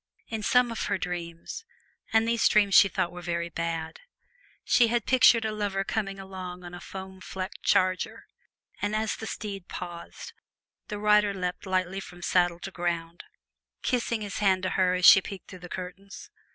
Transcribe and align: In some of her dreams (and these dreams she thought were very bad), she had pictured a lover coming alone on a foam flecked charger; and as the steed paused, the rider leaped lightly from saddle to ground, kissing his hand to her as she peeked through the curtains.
In 0.29 0.41
some 0.41 0.71
of 0.71 0.85
her 0.85 0.97
dreams 0.97 1.63
(and 2.11 2.27
these 2.27 2.47
dreams 2.47 2.73
she 2.73 2.87
thought 2.87 3.11
were 3.11 3.21
very 3.21 3.49
bad), 3.49 3.99
she 4.63 4.87
had 4.87 5.05
pictured 5.05 5.45
a 5.45 5.51
lover 5.51 5.83
coming 5.83 6.17
alone 6.19 6.63
on 6.63 6.73
a 6.73 6.79
foam 6.79 7.21
flecked 7.21 7.61
charger; 7.61 8.25
and 8.81 8.95
as 8.95 9.15
the 9.17 9.27
steed 9.27 9.67
paused, 9.67 10.33
the 10.87 10.97
rider 10.97 11.35
leaped 11.35 11.67
lightly 11.67 11.99
from 11.99 12.23
saddle 12.23 12.59
to 12.61 12.71
ground, 12.71 13.25
kissing 13.83 14.21
his 14.21 14.39
hand 14.39 14.63
to 14.63 14.69
her 14.69 14.95
as 14.95 15.05
she 15.05 15.21
peeked 15.21 15.49
through 15.51 15.59
the 15.59 15.69
curtains. 15.69 16.31